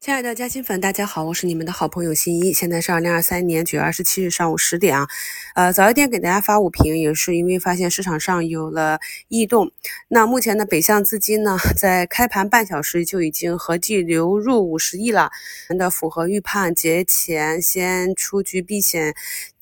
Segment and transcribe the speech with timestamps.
[0.00, 2.54] 亲爱的嘉兴粉，大家好，我是你们的好朋友新一。
[2.54, 5.06] 现在是二零二三年九月二十七日上午十点啊。
[5.54, 9.70] 呃，早一点给大家发五评，也是因为发现市场上有了异动。
[10.08, 15.30] 那目前的北向资金呢，在开盘半小时就已经合计流入五十亿了，
[15.78, 19.14] 的符合预判，节前先出局避险，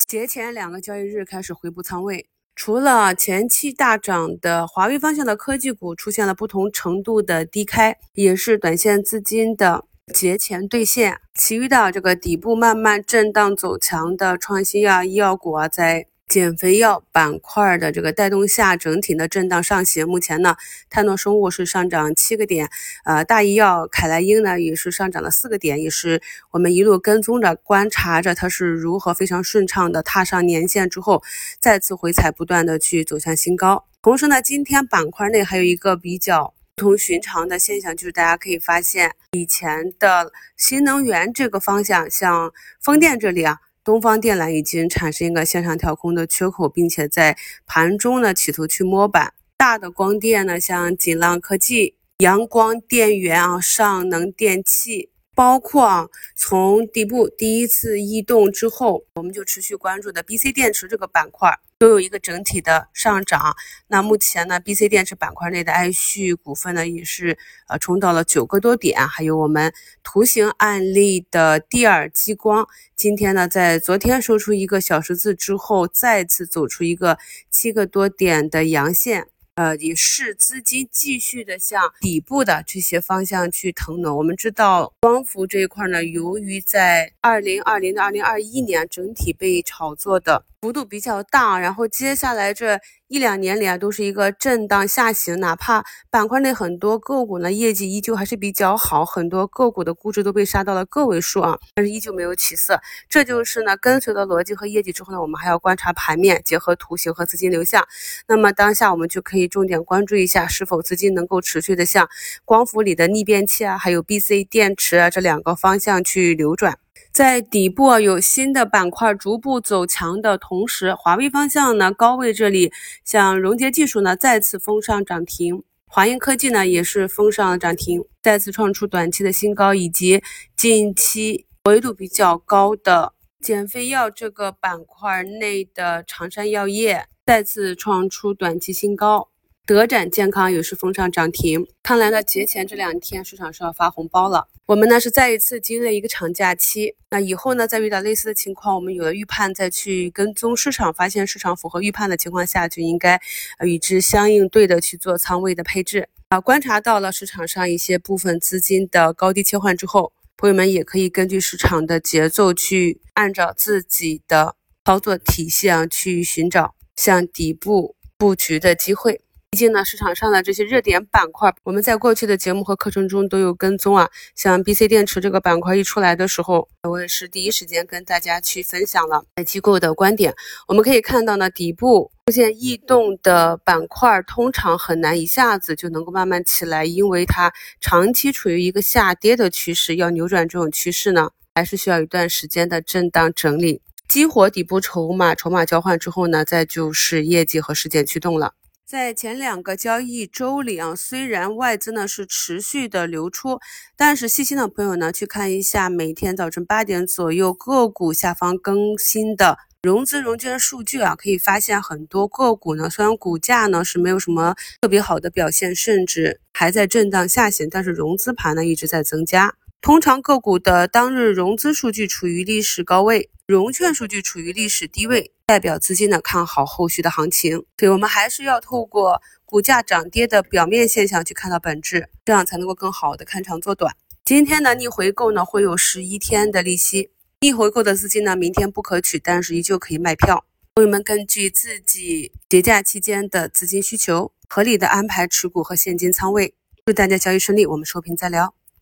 [0.07, 2.27] 节前两个交易日开始回补仓位。
[2.55, 9.87] 除了前期大涨的华为方向的科技股出现了不同程度的低开，也是短线资金的。
[10.09, 20.07] 节前兑现，其余的这个底部慢慢震荡走强的创新药、医药股啊，在减肥药板块的这个带动下，整体的震荡上行。
[20.07, 20.57] 目前呢，
[20.91, 22.69] 泰诺生物是上涨七个点，
[23.05, 31.23] 呃，大医药凯莱英呢也是上涨了四个点，也是我们一路跟踪着观察着它是如何非常顺畅的踏上年线之后，
[31.61, 33.85] 再次回踩，不断的去走向新高。
[34.03, 36.55] 同时呢，今天板块内还有一个比较。
[36.79, 47.37] 不同寻常的现象就是，大家可以发现，以前的新能源这个方向，像风电这里啊，东方电缆已经产生一个向上跳空的缺口，并且在
[47.67, 49.35] 盘中呢企图去摸板。
[49.57, 55.11] 大的光电呢，像锦浪科技、阳光电源啊、上能电器。
[55.39, 63.55] 包括啊，从底部第一次异动之后，我们就持续关注的 B C 电池这个板块都有一个整体的上涨。
[63.87, 69.07] 那目前呢，B C 电池板块内的爱旭股份呢，也是呃冲到了九个多点。
[69.07, 69.73] 还有我们
[70.03, 77.17] 图形案例的蒂尔激光，今天呢，在昨天收出一个小十字之后，再次走出一个
[77.49, 79.29] 七个多点的阳线。
[79.59, 84.15] 呃，也是资金继续的向底部的这些方向去腾挪。
[84.15, 90.45] 我们知道光伏这一块呢，由于在二零二零到二零二一年整体被炒作的。
[90.61, 95.39] 幅度比较大，然后接下来这一两年里啊，都是一个震荡下行。
[95.39, 102.81] 哪怕板块内很多个股呢，业绩依旧还是比较好，很多个股的估值都被杀到了个位数啊，但是依旧没有起色。
[103.09, 107.87] 这就是呢，跟随的逻辑和业绩之后呢，我们还要观察盘面，结合图形和资金流向。
[108.27, 112.09] 那么当下我们就可以重点关注一下，是否资金能够持续的向
[112.45, 116.79] 光伏里的逆变器啊，还有 B C 电池啊这两个方向去流转。
[117.19, 122.73] 在底部有新的板块逐步走强的同时，华为方向呢高位这里，
[123.05, 130.23] 像融捷技术呢再次封上涨停，华英科技呢也是封上涨停，再次创出短期的新高，以及
[130.57, 139.31] 近期活跃度比较高的减肥药这个板块内的长山药业再次创出短期新高。
[139.69, 144.49] 德展健康也是封上涨停，看来呢节前这两天市场是要发红包了。
[144.65, 153.21] 我们呢是再一次经历了一个长假期，那以后呢再遇到类似的情况，我们有了预判再去跟踪市场，发现市场符合预判的情况下，就应该
[153.63, 156.41] 与之相应对的去做仓位的配置啊。
[156.41, 164.55] 观察到了市场上一些部分资金的高低切换之后，朋友们也可以根据市场的节奏去按照自己的
[164.87, 169.21] 操作体系啊去寻找向底部布局的机会。
[169.51, 174.09] 毕竟呢，市场上的这些热点板块，我们在过去的节目和课程中都有跟踪啊。
[174.37, 180.35] 像 B C 电池这个板块一出来的时候，我也是第一时间跟大家去分享了机构的观点。
[180.69, 198.53] 我们可以看到呢，底部出现异动的板块，通常很难一下子就能够慢慢起来，因为它长期处于一个下跌的趋势，要扭转这种趋势呢，还是需要一段时间的震荡整理，激活底部筹码，筹码交换之后呢，再就是业绩和事件驱动了。
[198.89, 203.61] 在前两个交易周里啊，虽然外资呢是持续的流出，
[203.95, 219.55] 但是细心的朋友呢，去看一下每天早晨八点左右个股下方更新的融资融券数据啊，可以发现很多个股呢，虽然股价呢是没有什么特别好的表现，甚至还在震荡下行，但是融资盘呢一直在增加。
[219.83, 227.65] 通常个股的当日融资数据处于历史高位，融券数据处于历史低位，代表资金呢看好后续的行情。
[227.79, 233.97] 所以我们还是要透过股价涨跌的表面现象去看到本质，这样才能够更好的看长做短。
[234.23, 237.09] 今天的逆回购呢会有十一天的利息，
[237.41, 240.45] 逆回购的资金呢明天不可取，但是依旧可以卖票。
[240.75, 246.53] 朋友们根据自己节假期间的资金需求，合理的安排持股和现金仓位。
[246.85, 248.58] 祝大家交易顺利，我们收评再聊。